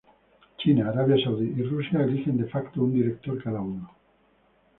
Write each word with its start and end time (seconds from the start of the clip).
China, 0.57 0.89
Arabia 0.89 1.19
Saudí 1.23 1.53
y 1.55 1.61
Rusia 1.61 2.01
eligen 2.03 2.35
de 2.39 2.45
facto 2.47 2.81
un 2.81 2.91
director 2.93 3.39
cada 3.43 3.61
uno. 3.61 3.87